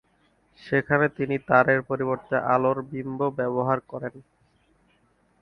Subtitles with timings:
[0.61, 4.13] সেখানে তিনি তারের পরিবর্তে আলোর বিম্ব ব্যবহার করেন।